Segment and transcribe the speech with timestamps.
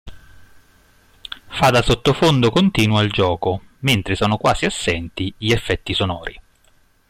[1.47, 6.41] Fa da sottofondo continuo al gioco, mentre sono quasi assenti gli effetti sonori.